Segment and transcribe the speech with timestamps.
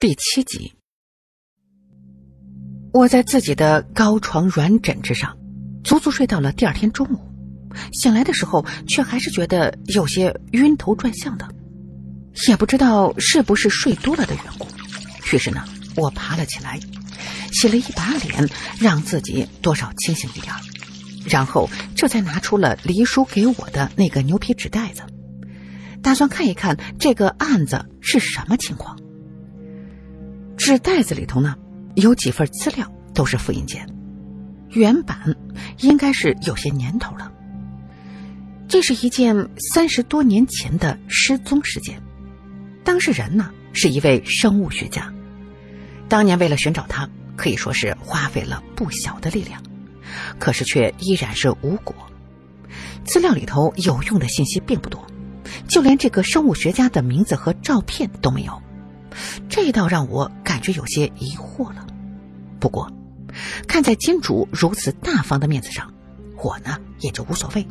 [0.00, 0.72] 第七集，
[2.90, 5.36] 我在自己的高床软枕之上，
[5.84, 7.18] 足足睡到了第二天中午。
[7.92, 11.46] 醒来的时候，却还是觉得有些晕头转向的，
[12.48, 14.66] 也不知道是不是睡多了的缘故。
[15.34, 15.62] 于是呢，
[15.96, 16.80] 我爬了起来，
[17.52, 18.48] 洗了一把脸，
[18.78, 20.54] 让自己多少清醒一点，
[21.26, 25.02] 然后这才拿出了黎叔给我的那个牛皮纸袋子，
[26.02, 28.98] 打算看一看这个案子是什么情况。
[30.60, 31.56] 纸袋子里头呢，
[31.94, 33.88] 有几份资料都是复印件，
[34.68, 35.34] 原版
[35.78, 37.32] 应该是有些年头了。
[38.68, 41.98] 这是一件三十多年前的失踪事件，
[42.84, 45.10] 当事人呢是一位生物学家，
[46.10, 49.62] 当年为了寻找他，可以说是花费了不小的力量，
[50.38, 51.96] 可是却依然是无果。
[53.02, 55.06] 资料里头有用的信息并不多，
[55.70, 58.62] 就连这个生物学家的名字和照片都没有。
[59.48, 61.86] 这倒让我感觉有些疑惑了。
[62.58, 62.90] 不过，
[63.66, 65.92] 看在金主如此大方的面子上，
[66.42, 67.66] 我呢也就无所谓。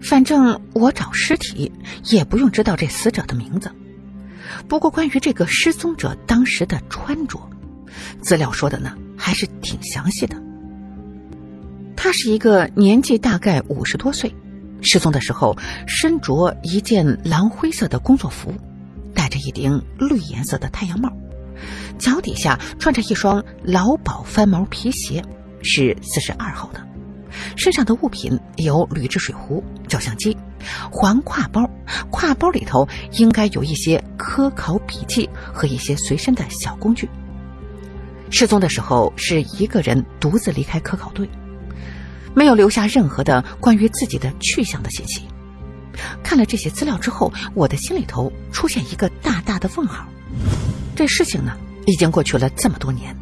[0.00, 1.72] 反正我找尸体
[2.04, 3.70] 也不用知道这死者的名字。
[4.68, 7.40] 不过，关于这个失踪者当时的穿着，
[8.22, 10.40] 资料说的呢还是挺详细的。
[11.96, 14.32] 他是一个年纪大概五十多岁，
[14.82, 15.56] 失踪的时候
[15.88, 18.54] 身着一件蓝灰色的工作服。
[19.16, 21.10] 戴着一顶绿颜色的太阳帽，
[21.98, 25.24] 脚底下穿着一双劳保翻毛皮鞋，
[25.62, 26.86] 是四十二号的。
[27.56, 30.36] 身上的物品有铝制水壶、照相机、
[30.90, 31.68] 环挎包，
[32.10, 37.08] 挎包里头应该有一些科考笔记和一些随身的小工具。
[38.30, 41.28] 失踪的时候是一个人独自离开科考队，
[42.34, 45.22] 没有留下任何的关于自己的去向的信息。
[46.22, 50.06] 看了这些资料之后，我的心里头出现一个大大的问号。
[50.94, 53.16] 这事情呢，已经过去了这么多年，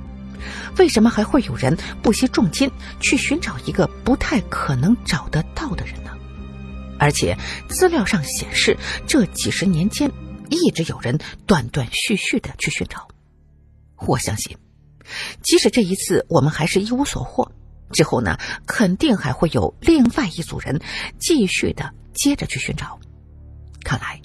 [0.79, 6.11] 为什么还会有人不惜重金去寻找一个不太可能找得到的人呢？
[6.99, 7.37] 而且
[7.69, 10.11] 资料上显示，这几十年间
[10.49, 13.09] 一直有人断断续续的去寻找。
[14.07, 14.57] 我相信，
[15.43, 17.51] 即使这一次我们还是一无所获，
[17.93, 20.81] 之后呢，肯定还会有另外一组人
[21.19, 21.93] 继续的。
[22.15, 23.01] 接着去寻找，
[23.83, 24.23] 看来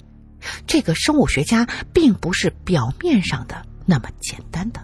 [0.64, 4.80] 这个生物学家并不是表面上的那么简单的。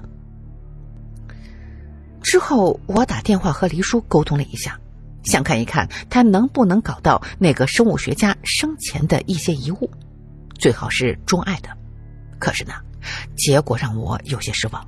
[2.20, 4.80] 之后，我打电话和黎叔沟通了一下，
[5.22, 9.88] 想看一看他能不能搞到那个生物学家生前的一些遗物，
[10.58, 11.68] 最好是钟爱的。
[12.40, 12.74] 可是呢，
[13.36, 14.84] 结果让我有些失望。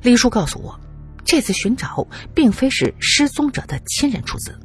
[0.00, 0.80] 黎叔告诉我，
[1.26, 4.58] 这次寻找并非是失踪者的亲人出资。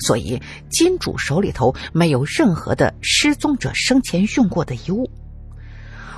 [0.00, 0.40] 所以，
[0.70, 5.08] 金主手里头没有任何的失踪者生前用过的遗物。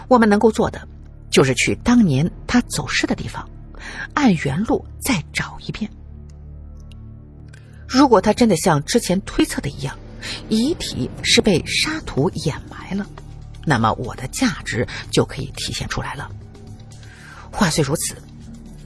[0.07, 0.87] 我们能够做的，
[1.31, 3.49] 就是去当年他走失的地方，
[4.15, 5.91] 按原路再找一遍。
[7.89, 9.99] 如果他真的像之前推测的一样，
[10.49, 13.05] 遗体是被沙土掩埋了，
[13.67, 16.31] 那么我的价值就可以体现出来了。
[17.51, 18.17] 话虽如此，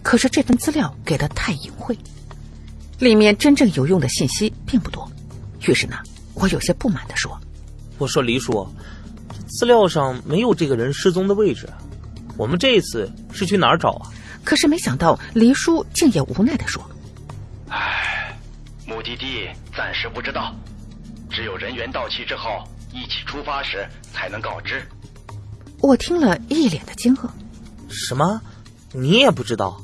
[0.06, 1.98] 可是这份资料给的太隐晦。
[3.00, 5.10] 里面真正有用的信息并不多，
[5.66, 5.96] 于是呢，
[6.34, 7.36] 我有些不满的说
[7.98, 8.64] ：“我说黎叔，
[9.48, 11.68] 资料上没有这个人失踪的位置，
[12.36, 14.08] 我们这一次是去哪儿找啊？”
[14.44, 16.80] 可是没想到黎叔竟也无奈的说
[17.68, 18.38] ：“唉，
[18.86, 20.54] 目的地暂时不知道，
[21.28, 22.62] 只有人员到齐之后
[22.92, 24.86] 一起出发时才能告知。”
[25.82, 27.28] 我听了一脸的惊愕
[27.90, 28.40] ：“什么？
[28.92, 29.82] 你也不知道？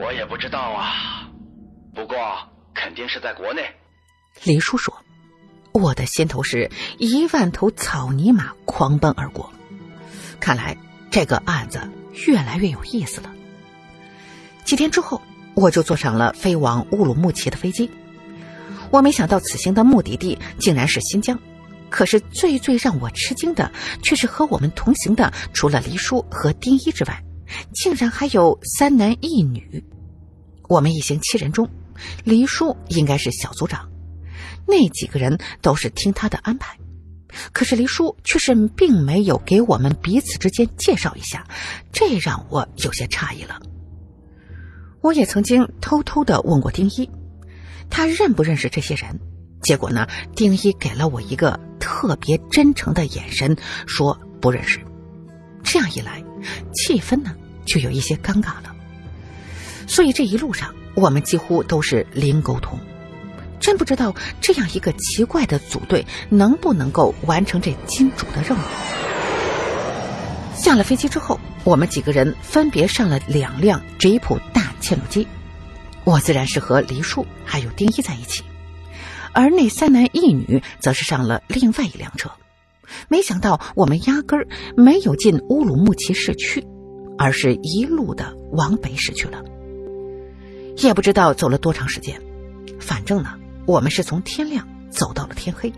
[0.00, 1.28] 我也不知道啊。”
[1.94, 2.16] 不过
[2.72, 3.62] 肯定是在国内，
[4.44, 4.96] 黎叔说
[5.72, 9.52] ：“我的心头是一万头草泥马狂奔而过。
[10.38, 10.76] 看来
[11.10, 11.80] 这个案子
[12.26, 13.30] 越来越有意思了。”
[14.64, 15.20] 几天之后，
[15.54, 17.90] 我就坐上了飞往乌鲁木齐的飞机。
[18.90, 21.38] 我没想到此行的目的地竟然是新疆，
[21.90, 23.70] 可是最最让我吃惊的
[24.02, 27.22] 却是和我们同行的，除了黎叔和丁一之外，
[27.74, 29.84] 竟然还有三男一女。
[30.70, 31.68] 我们一行七人中。
[32.22, 33.90] 黎叔应该是小组长，
[34.68, 36.78] 那几个人都是听他的安排，
[37.52, 41.44] 可是黎叔却是并没有给我们彼此之间介绍一下，
[41.92, 43.60] 这让我有些诧异了。
[45.02, 47.10] 我也曾经偷偷的问过丁一，
[47.90, 49.18] 他认不认识这些人？
[49.62, 50.06] 结果呢，
[50.36, 53.56] 丁一给了我一个特别真诚的眼神，
[53.86, 54.80] 说不认识。
[55.64, 56.22] 这样一来，
[56.72, 57.34] 气氛呢
[57.66, 58.69] 就有一些尴尬了。
[59.90, 60.72] 所以这一路上。
[60.96, 62.78] 我们几乎都是零沟通，
[63.60, 68.60] 真不知道这样一个奇怪的组队能不能够完成这金主的任务。
[70.54, 75.26] 下了飞机之后，我们几个人分别上了两辆吉普大切诺基，
[76.04, 78.42] 我自然是和黎叔还有丁一在一起，
[79.32, 82.30] 而那三男一女则是上了另外一辆车。
[83.08, 86.66] 没想到我们压根儿没有进乌鲁木齐市区，
[87.16, 89.40] 而是一路的往北驶去了。
[90.78, 92.20] 也不知道走了多长时间，
[92.78, 93.34] 反正呢，
[93.66, 95.72] 我们是从天亮走到了天黑。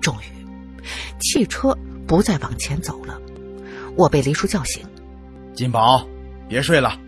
[0.00, 0.82] 终于，
[1.20, 1.76] 汽车
[2.06, 3.20] 不再往前走了，
[3.96, 4.82] 我被黎叔叫醒
[5.54, 6.06] ：“金宝，
[6.48, 6.98] 别睡了，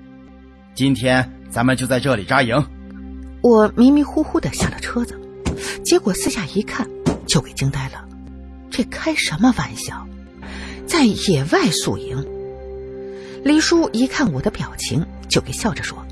[0.75, 2.63] 今天咱们就在这里扎营。”
[3.43, 5.19] 我迷迷糊糊的下了车子，
[5.85, 6.89] 结果四下一看，
[7.27, 8.07] 就给惊呆了。
[8.71, 10.07] 这开什么玩笑，
[10.87, 12.25] 在野外宿营？
[13.45, 16.12] 黎叔一看我的表情，就给笑着说：“哈哈哈，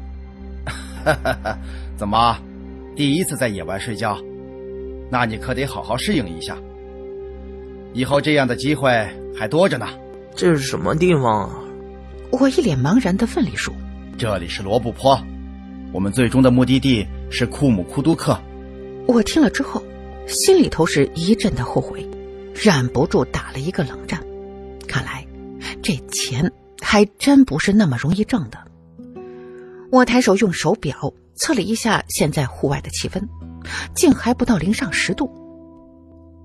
[1.97, 2.37] 怎么，
[2.97, 4.19] 第一次在野外睡觉？
[5.11, 6.57] 那你可得好好适应一下。
[7.93, 8.91] 以后这样的机会
[9.37, 9.87] 还多着呢。”
[10.37, 11.59] 这是什么地方啊？
[12.31, 13.73] 我一脸茫然的问黎叔
[14.17, 15.21] ：“这里是罗布泊，
[15.93, 18.39] 我们最终的目的地是库姆库都克。”
[19.09, 19.83] 我听了之后，
[20.29, 22.07] 心里头是一阵的后悔。
[22.55, 24.23] 忍不住打了一个冷战，
[24.87, 25.27] 看来
[25.83, 28.59] 这钱还真不是那么容易挣的。
[29.91, 33.29] 我抬手用手表测了一下现在户外的气温，
[33.95, 35.29] 竟还不到零上十度。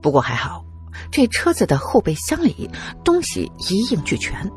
[0.01, 0.65] 不过还好，
[1.11, 2.69] 这车子的后备箱里
[3.03, 4.51] 东西一应俱全，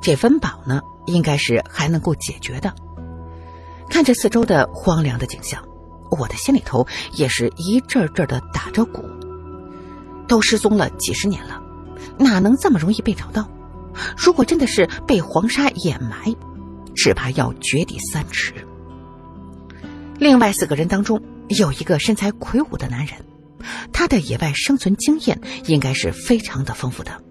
[0.00, 2.72] 这温饱呢应该是还能够解决的。
[3.88, 5.62] 看着四周的荒凉的景象，
[6.10, 9.02] 我的心里头也是一阵阵的打着鼓。
[10.28, 11.60] 都失踪了几十年了，
[12.18, 13.48] 哪能这么容易被找到？
[14.16, 16.34] 如果真的是被黄沙掩埋，
[16.94, 18.52] 只怕要掘地三尺。
[20.18, 23.16] 另外四个人当中，有一个身材魁梧的男人，
[23.92, 27.22] 他的野外生存经验应该是非常的丰富的。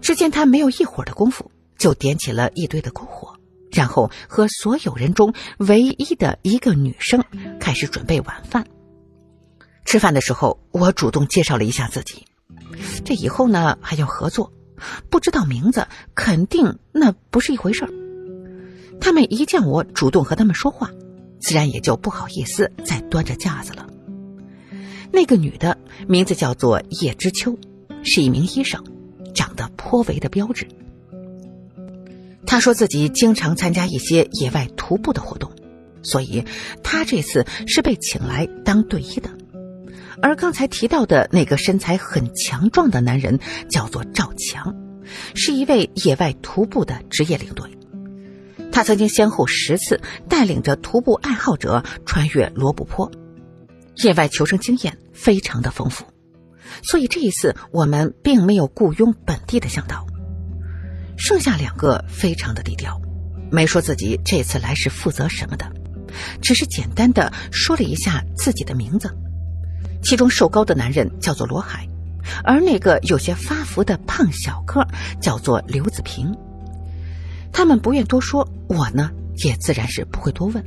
[0.00, 3.34] 只见他没有一会儿的功夫，就点起了一堆的篝火，
[3.70, 7.24] 然后和所有人中唯一的一个女生
[7.60, 8.66] 开始准备晚饭。
[9.84, 12.24] 吃饭的时候，我主动介绍了一下自己。
[13.04, 14.52] 这以后呢还要合作，
[15.08, 18.01] 不知道名字，肯定那不是一回事儿。
[19.02, 20.88] 他们一见我主动和他们说话，
[21.40, 23.88] 自然也就不好意思再端着架子了。
[25.10, 25.76] 那个女的
[26.06, 27.58] 名字叫做叶知秋，
[28.04, 28.80] 是一名医生，
[29.34, 30.68] 长得颇为的标致。
[32.46, 35.50] 她说自己经常参加一些野外徒步的活动，
[36.04, 36.44] 所以
[36.84, 39.28] 她这次是被请来当队医的。
[40.22, 44.76] 而刚才提到的那个身材很强壮的男人叫做赵强，
[45.34, 47.68] 是一位野外徒步的职业领队。
[48.72, 53.12] 他曾经先后十次带领着徒步爱好者穿越罗布泊，
[53.96, 56.04] 野外求生经验非常的丰富。
[56.82, 60.06] 所以这一次我们并没有雇佣本地的向导。
[61.18, 63.00] 剩下两个非常的低调，
[63.50, 65.70] 没说自己这次来是负责什么的，
[66.40, 69.14] 只是简单的说了一下自己的名字。
[70.02, 71.86] 其中瘦高的男人叫做罗海，
[72.42, 74.84] 而那个有些发福的胖小个
[75.20, 76.34] 叫做刘子平。
[77.52, 79.10] 他们不愿多说，我呢
[79.44, 80.64] 也自然是不会多问，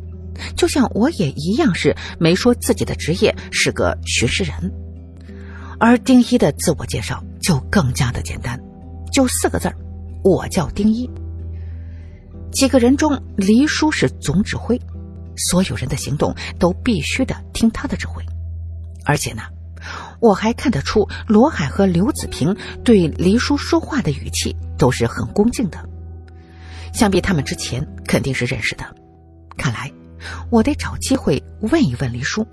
[0.55, 4.71] 就像我也一样是没说自己的职业是个巡视人。
[5.79, 8.59] 而丁一的自我介绍就更加的简单，
[9.11, 9.75] 就四个字儿：
[10.23, 11.09] 我叫丁一。
[12.51, 14.79] 几个人中，黎叔是总指挥，
[15.35, 18.23] 所有人的行动都必须的听他的指挥。
[19.03, 19.41] 而且呢，
[20.21, 25.89] 我还看得出罗海和刘子平对黎叔说话的语气都是很恭敬的，
[26.95, 28.95] 想必他们之前肯定是认识的。
[29.57, 29.91] 看来
[30.49, 32.47] 我得找机会问一问黎叔，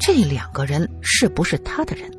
[0.00, 2.10] 这两个人是不是他的人？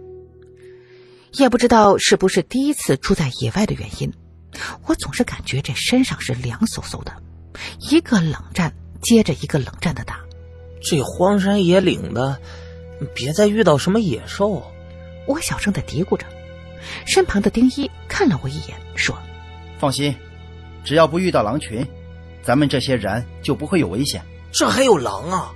[1.34, 4.14] 也不知道是不是第一次住在野外的原因，
[4.86, 7.12] 我总是感觉这身上是凉飕飕的，
[7.90, 10.20] 一个冷战接着一个冷战的打。
[10.82, 12.40] 这荒山野岭的。
[13.14, 14.64] 别再遇到什么野兽，
[15.28, 16.26] 我小声的嘀咕着。
[17.06, 19.14] 身旁的丁一看了我一眼，说
[19.78, 20.16] ：“放心，
[20.86, 21.86] 只要不遇到狼群，
[22.44, 24.22] 咱们这些人就不会有危险。”
[24.54, 25.52] 这还有狼啊！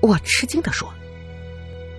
[0.00, 0.88] 我吃惊的说。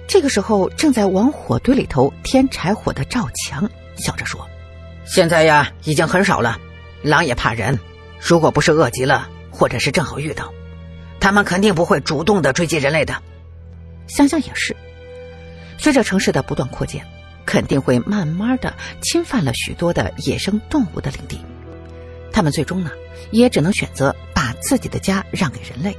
[0.07, 4.47] 这个时候，正在往火堆里头添柴火的赵强笑着说
[5.05, 6.57] ：“现在呀，已经很少了。
[7.01, 7.77] 狼也怕人，
[8.21, 10.53] 如果不是饿极了，或者是正好遇到，
[11.19, 13.21] 他们肯定不会主动的追击人类的。”
[14.07, 14.73] 想想也是，
[15.77, 17.05] 随着城市的不断扩建，
[17.45, 21.41] 肯定会慢慢的侵犯了许多的野生动物的领地。
[22.37, 22.91] 他们最终呢，
[23.31, 25.97] 也只能选择把自己的家让给人类，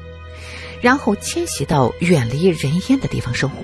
[0.80, 3.56] 然后迁徙到远离人烟的地方生活。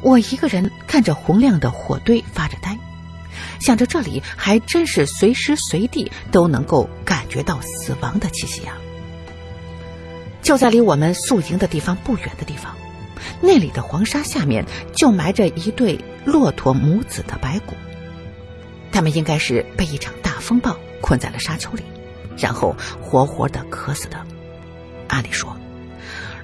[0.00, 2.76] 我一个人看着红亮的火堆发着呆，
[3.60, 8.76] 想着这里还真是随时随地都能够感觉到死亡的气息啊！
[10.42, 12.74] 就在离我们宿营的地方不远的地方，
[13.40, 17.76] 那里的黄沙下面就埋着一对骆驼母子的白骨。
[18.90, 21.82] 他们应该是被一场大风暴困在了沙丘里，
[22.38, 24.26] 然后活活的渴死的。
[25.08, 25.56] 按理说，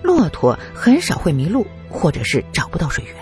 [0.02, 3.14] 骆驼很少会迷路，或者是找不到水源。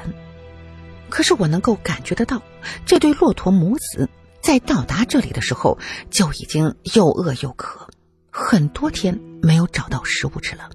[1.11, 2.43] 可是我能够感觉得到，
[2.87, 4.09] 这对骆驼母子
[4.41, 5.79] 在到达这里的时候
[6.11, 7.89] 就已经又饿又渴，
[8.31, 10.71] 很多天没有找到食物吃了。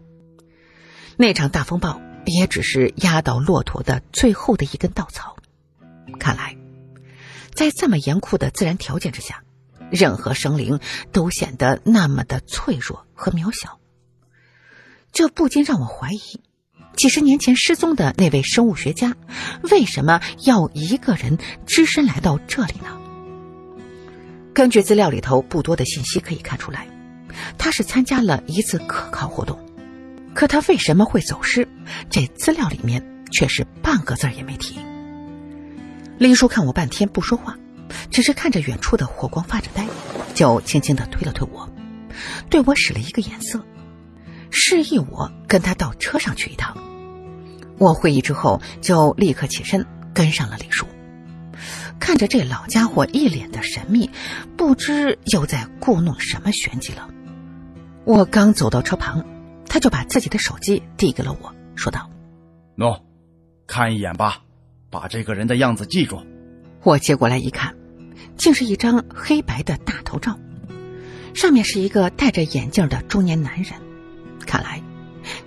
[1.17, 5.35] 那场大风暴也只是压倒骆驼的最后的一根稻草。
[6.19, 6.55] 看来，
[7.53, 9.43] 在这么严酷的自然条件之下，
[9.91, 10.79] 任何生灵
[11.11, 13.79] 都显得那么的脆弱和渺小。
[15.11, 16.41] 这不禁让我怀疑。
[16.95, 19.15] 几十年前失踪的那位生物学家，
[19.71, 22.99] 为什么要一个人只身来到这里呢？
[24.53, 26.87] 根据资料里头不多的信息可以看出来，
[27.57, 29.57] 他是参加了一次科考活动。
[30.33, 31.67] 可他为什么会走失？
[32.09, 34.77] 这资料里面却是半个字也没提。
[36.17, 37.57] 林叔看我半天不说话，
[38.11, 39.87] 只是看着远处的火光发着呆，
[40.33, 41.69] 就轻轻的推了推我，
[42.49, 43.63] 对我使了一个眼色，
[44.49, 46.77] 示意我跟他到车上去一趟。
[47.77, 50.85] 我会意之后，就立刻起身跟上了李叔。
[51.99, 54.09] 看着这老家伙一脸的神秘，
[54.57, 57.09] 不知又在故弄什么玄机了。
[58.05, 59.25] 我刚走到车旁，
[59.67, 62.09] 他就把自己的手机递给了我，说道
[62.77, 63.01] ：“喏，
[63.67, 64.41] 看一眼吧，
[64.89, 66.21] 把这个人的样子记住。”
[66.83, 67.75] 我接过来一看，
[68.39, 70.39] 竟是一张黑白的大头照，
[71.33, 73.73] 上面是一个戴着眼镜的中年男人，
[74.47, 74.81] 看来。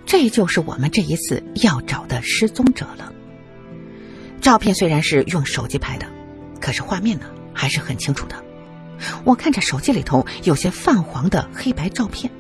[0.05, 3.11] 这就是我们这一次要找的失踪者了。
[4.43, 6.07] 照片虽然是用手机拍的，
[6.61, 8.45] 可是画面呢还是很清楚的。
[9.25, 12.31] 我看着手机里头有些泛黄的黑白照片，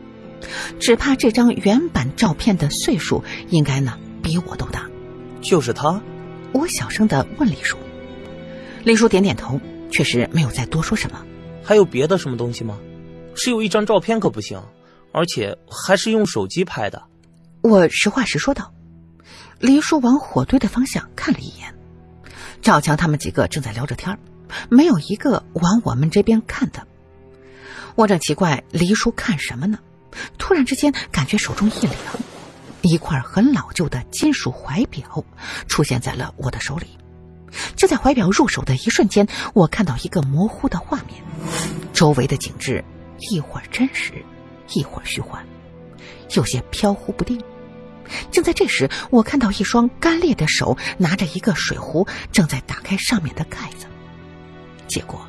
[0.78, 4.86] 只怕这张原版照片的岁数应该呢比我都大。
[5.40, 6.02] 就是他？
[6.52, 7.78] 我小声的问李叔。
[8.84, 9.58] 李叔点点头，
[9.92, 11.24] 确实没有再多说什么。
[11.62, 12.76] 还有别的什么东西吗？
[13.36, 14.60] 只有一张照片可不行，
[15.12, 17.00] 而且还是用手机拍的。
[17.62, 18.74] 我实话实说道，
[19.60, 21.72] 黎叔往火堆的方向看了一眼，
[22.60, 24.18] 赵强他们几个正在聊着天
[24.68, 26.84] 没有一个往我们这边看的。
[27.94, 29.78] 我正奇怪黎叔看什么呢，
[30.36, 31.96] 突然之间感觉手中一凉，
[32.82, 35.24] 一块很老旧的金属怀表
[35.68, 36.86] 出现在了我的手里。
[37.76, 41.22] 就在怀表入手的一瞬间，我看到一个模糊的画面，
[41.92, 42.84] 周围的景致
[43.30, 44.12] 一会儿真实，
[44.74, 45.44] 一会儿虚幻，
[46.34, 47.40] 有些飘忽不定。
[48.30, 53.86] 正在这时，我看到一双干裂的手拿着一个水壶，正在打开上面的盖子。
[54.86, 55.26] 结果，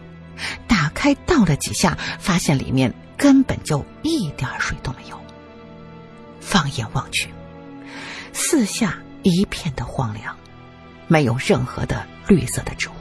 [0.67, 5.17] 打开倒了几下，发现里面根本就一点水都没有。
[6.41, 7.29] 放眼望去，
[8.33, 10.35] 四下一片的荒凉，
[11.07, 12.93] 没有任何的绿色的植物。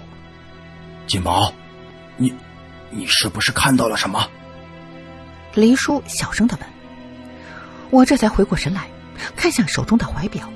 [1.06, 1.52] 金毛，
[2.16, 2.34] 你，
[2.90, 4.28] 你是不是看到了什么？
[5.54, 6.68] 黎叔小声的问。
[7.90, 8.88] 我这才回过神来。
[9.36, 10.52] 看向手中的怀表，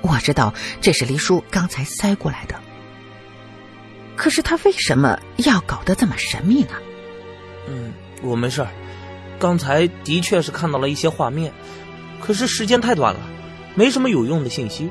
[0.00, 2.56] 我知道这是黎叔刚才塞过来的。
[4.16, 6.70] 可是他为什么要搞得这么神秘呢？
[7.68, 8.68] 嗯，我没事儿。
[9.38, 11.52] 刚才的确是看到了一些画面，
[12.20, 13.20] 可是时间太短了，
[13.76, 14.90] 没什么有用的信息。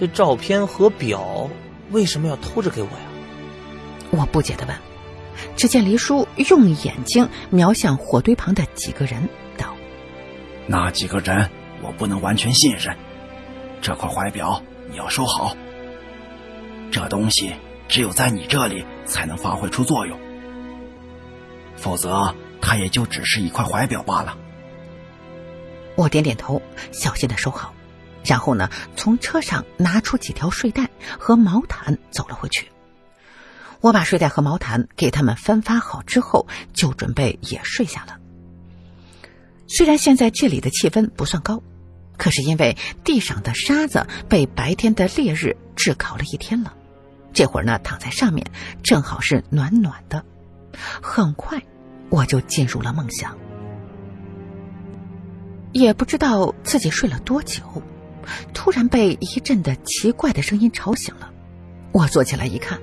[0.00, 1.50] 这照片和表
[1.92, 3.04] 为什么要偷着给我呀？
[4.10, 4.76] 我不解的问。
[5.56, 9.74] 只见黎叔用眼睛瞄向火堆旁的几个人，道
[10.66, 11.48] ：“那几个人？”
[11.84, 12.96] 我不能完全信任
[13.80, 15.56] 这块怀表，你要收好。
[16.92, 17.54] 这东西
[17.88, 20.16] 只有在你这里才能发挥出作用，
[21.76, 24.38] 否则它也就只是一块怀表罢了。
[25.96, 27.74] 我点点头，小心的收好，
[28.24, 30.88] 然后呢，从车上拿出几条睡袋
[31.18, 32.68] 和毛毯，走了回去。
[33.80, 38.18] 我把睡袋和毛毯给他们分发好之后，就准备也睡下了。
[39.66, 41.62] 虽然现在这里的气温不算高。
[42.18, 46.72] 可是因为地上的沙子被白天的烈日炙烤了一天了，
[47.32, 48.46] 这会儿呢躺在上面
[48.84, 50.24] 正好是暖暖的。
[51.02, 51.60] 很快
[52.10, 53.36] 我就进入了梦乡，
[55.72, 57.82] 也不知道自己睡了多久，
[58.54, 61.30] 突然被一阵的奇怪的声音吵醒了。
[61.92, 62.80] 我坐起来一看，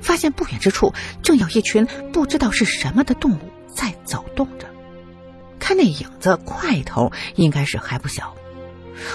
[0.00, 4.66] 发现不远之处正有一群不知道是什么的动物在走动着，
[5.58, 8.34] 看那影子块头应该是还不小。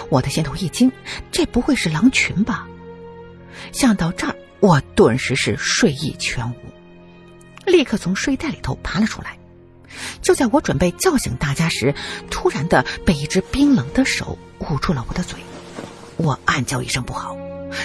[0.09, 0.91] 我的心头一惊，
[1.31, 2.67] 这不会是狼群吧？
[3.71, 6.55] 想到这儿，我顿时是睡意全无。
[7.65, 9.37] 立刻从睡袋里头爬了出来。
[10.21, 11.95] 就在我准备叫醒大家时，
[12.29, 15.39] 突然的被一只冰冷的手捂住了我的嘴。
[16.17, 17.37] 我暗叫一声不好，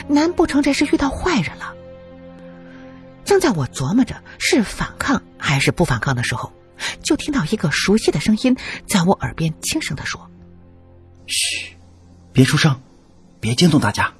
[0.08, 1.74] 难不成这是遇到坏人了？
[3.24, 6.52] 正在我琢磨着是反抗还是不反抗的时候，
[7.02, 8.56] 就听到一个熟悉的声音
[8.88, 10.30] 在我耳边轻声的说
[11.26, 11.76] ：“嘘，
[12.32, 12.80] 别出声，
[13.38, 14.14] 别惊动大家，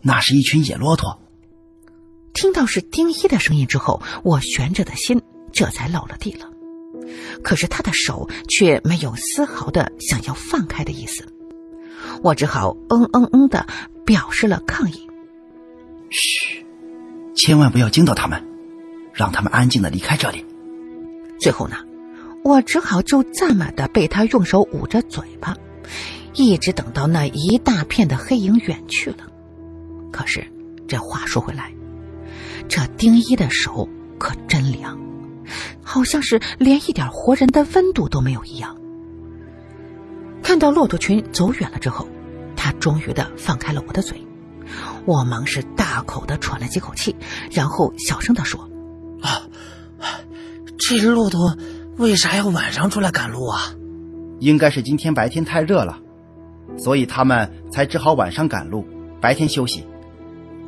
[0.00, 1.20] 那是一群野骆驼。”
[2.34, 6.48] 听到是丁一的声音之后，我悬着的心这才落了地了。
[7.42, 11.24] 可是他的手却没有丝毫的想要放开的意思，
[12.22, 13.66] 我只好嗯嗯嗯的
[14.04, 15.08] 表示了抗议。
[16.10, 16.64] 嘘，
[17.34, 18.42] 千万不要惊到他们，
[19.12, 20.44] 让他们安静的离开这里。
[21.38, 21.76] 最后呢，
[22.44, 25.56] 我只好就这么的被他用手捂着嘴巴，
[26.34, 29.18] 一直等到那一大片的黑影远去了。
[30.12, 30.46] 可是
[30.86, 31.72] 这话说回来，
[32.68, 34.98] 这丁一的手可真凉。
[35.82, 38.76] 好像是连一点活人的温度都没有一样。
[40.42, 42.08] 看到骆驼群走远了之后，
[42.54, 44.26] 他终于的放开了我的嘴，
[45.06, 47.16] 我忙是大口的喘了几口气，
[47.50, 48.68] 然后小声的说
[49.22, 49.42] ：“啊，
[50.78, 51.56] 这骆驼
[51.96, 53.74] 为啥要晚上出来赶路啊？
[54.40, 55.98] 应该是今天白天太热了，
[56.76, 58.86] 所以他们才只好晚上赶路，
[59.20, 59.86] 白天休息。”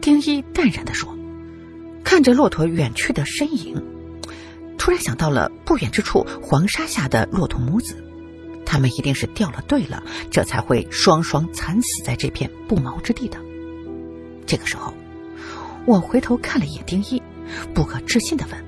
[0.00, 1.14] 丁一淡然的说，
[2.04, 3.83] 看着骆驼远去的身影。
[4.87, 7.97] 突然想到了不远之处黄沙下的骆驼母子，
[8.64, 10.00] 他们一定是掉了队了，
[10.31, 13.37] 这才会双双惨死在这片不毛之地的。
[14.47, 14.95] 这个时候，
[15.87, 17.21] 我回头看了一眼丁一，
[17.75, 18.64] 不可置信的问：“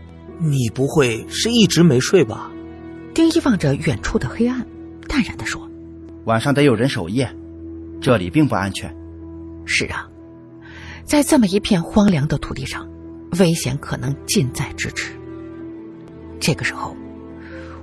[0.51, 2.51] 你不会是一直没睡吧？”
[3.15, 4.67] 丁一望着远处的黑暗，
[5.07, 5.71] 淡然的说
[6.27, 7.33] ：“晚上得有人守夜，
[8.01, 8.93] 这里并不安全。”
[9.65, 10.09] 是啊，
[11.05, 12.89] 在这么一片荒凉的土地上，
[13.39, 15.13] 危险可能近在咫尺。
[16.41, 16.97] 这个时候，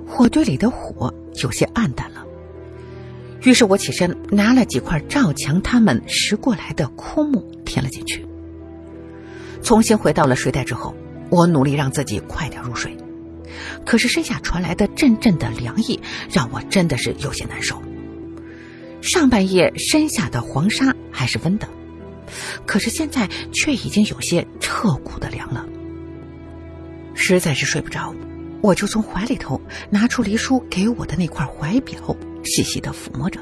[0.07, 2.25] 火堆里的火有些暗淡了。
[3.43, 8.25] 于是我起身拿了几块赵强他们拾过来的枯木填了进去。
[9.61, 10.95] 重新回到了睡袋之后，
[11.29, 12.97] 我努力让自己快点入睡。
[13.85, 15.99] 可是身下传来的阵阵的凉意，
[16.31, 17.81] 让我真的是有些难受。
[19.01, 21.67] 上半夜身下的黄沙还是温的，
[22.65, 25.65] 可是现在却已经有些彻骨的凉了，
[27.13, 28.15] 实在是睡不着。
[28.61, 33.39] 我就从怀里头拿出黎叔给我的那块怀表，细细的抚摸着。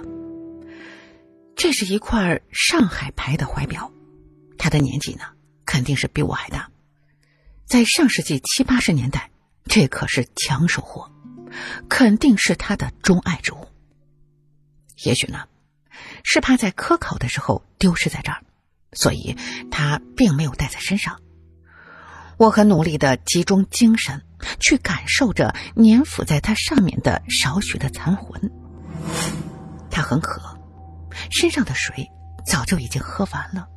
[1.56, 3.92] 这是一块上海牌的怀表，
[4.58, 5.24] 他的年纪呢，
[5.66, 6.70] 肯定是比我还大。
[7.66, 9.32] 在上世纪七八十年代，
[9.66, 11.10] 这可是抢手货，
[11.88, 13.68] 肯定是他的钟爱之物。
[15.06, 15.46] 也许呢，
[16.24, 18.44] 是怕在科考的时候丢失在这儿，
[18.92, 19.38] 所以
[19.72, 21.22] 他并没有带在身上。
[22.38, 24.22] 我很努力的集中精神。
[24.60, 28.52] 去感受着粘附在它上面的少许的残魂。
[29.90, 30.42] 他很渴，
[31.32, 32.10] 身上的水
[32.46, 33.68] 早就已经喝完了。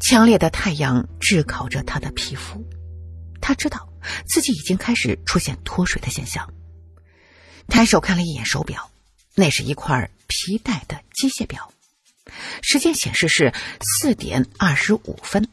[0.00, 2.64] 强烈的太阳炙烤着他的皮肤，
[3.40, 3.86] 他知道
[4.26, 6.48] 自己已经开始出现脱水的现象。
[7.68, 8.90] 抬手看了一眼手表，
[9.34, 11.70] 那是一块皮带的机械表，
[12.62, 15.48] 时间显示是四点二十五分，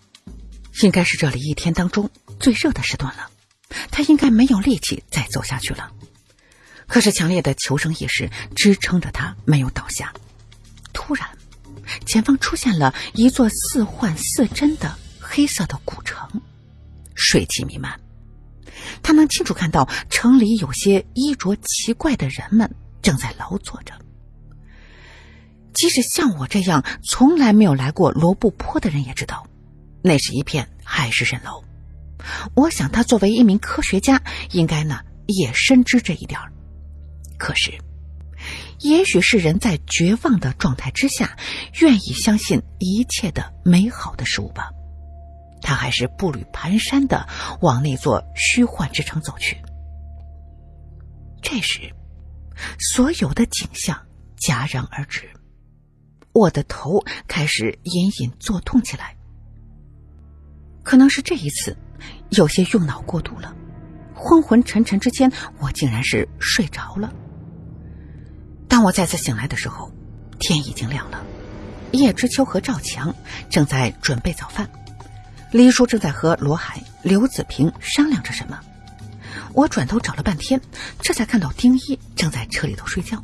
[0.83, 3.29] 应该是这里一天当中最热的时段了。
[3.89, 5.91] 他应该没有力气再走下去了，
[6.87, 10.13] 可是强烈的求生意识支撑着他没有倒下。
[10.91, 11.27] 突然，
[12.05, 16.29] 前方出现了一座似幻似真的黑色的古城，
[17.15, 17.97] 水汽弥漫。
[19.01, 22.69] 他能清楚看到城里有些衣着奇怪的人们
[23.01, 23.93] 正在劳作着。
[25.73, 29.47] 即使像我这样从来没有来过罗布泊的人也知道，
[30.03, 31.63] 那是一片海市蜃楼。
[32.55, 36.39] 我想，他作为一名科学家，应该呢也深知这一点
[37.37, 37.71] 可是，
[38.79, 41.37] 也许是人在绝望的状态之下，
[41.79, 44.69] 愿意相信一切的美好的事物吧。
[45.61, 47.27] 他还是步履蹒跚的
[47.61, 49.57] 往那座虚幻之城走去。
[51.41, 51.91] 这时，
[52.79, 53.99] 所有的景象
[54.39, 55.29] 戛然而止，
[56.33, 59.15] 我的头开始隐隐作痛起来。
[60.83, 61.75] 可能是这一次。
[62.29, 63.53] 有些用脑过度了，
[64.15, 67.13] 昏昏沉沉之间，我竟然是睡着了。
[68.67, 69.91] 当我再次醒来的时候，
[70.39, 71.21] 天已经亮了。
[71.91, 73.13] 叶知秋和赵强
[73.49, 74.69] 正在准备早饭，
[75.51, 78.57] 黎叔正在和罗海、刘子平商量着什么。
[79.53, 80.59] 我转头找了半天，
[81.01, 83.21] 这才看到丁一正在车里头睡觉。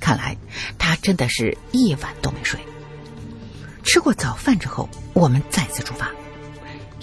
[0.00, 0.36] 看来
[0.76, 2.58] 他真的是一晚都没睡。
[3.84, 6.10] 吃过早饭之后，我们再次出发。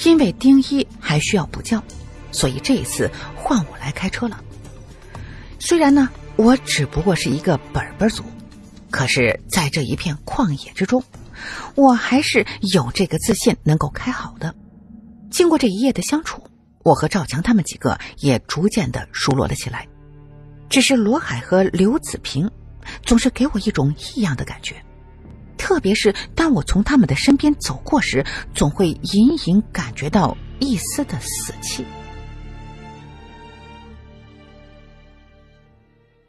[0.05, 1.81] 因为丁一还需要补觉，
[2.31, 4.43] 所以这一次换我来开车了。
[5.59, 8.23] 虽然呢，我只不过是一个本本组，
[8.91, 11.03] 可是在这一片旷野之中，
[11.75, 14.53] 我还是有这个自信能够开好的。
[15.31, 16.41] 经过这一夜的相处，
[16.83, 19.87] 我和赵强他们几个也逐渐的熟络了起来。
[20.69, 22.49] 只是罗海和刘子平，
[23.03, 24.75] 总是给我一种异样的感觉，
[25.57, 31.85] 特别是当我从他们的身边走过时，总会隐隐感觉到一丝的死气。